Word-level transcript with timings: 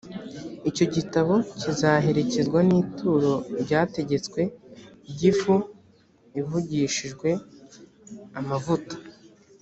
icyo 0.69 0.85
gitambo 0.95 1.35
kizaherekezwe 1.59 2.59
n’ituro 2.69 3.33
ryategetswe 3.61 4.41
ry’ifu 5.09 5.53
ivugishijwe 6.39 7.29
amavuta. 8.39 8.95